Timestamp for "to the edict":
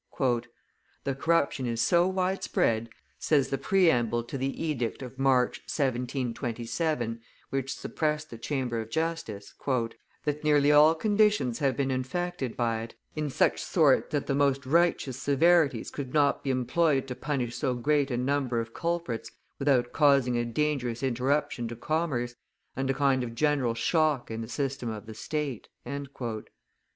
4.23-5.03